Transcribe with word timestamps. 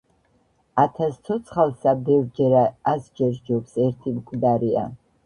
ათას 0.83 1.19
ცოცხალსა 1.27 1.93
ბევჯელა 2.07 2.63
ასჯერ 2.93 3.37
სჯობს 3.37 3.77
ერთი 3.85 4.15
მკვდარია. 4.15 4.87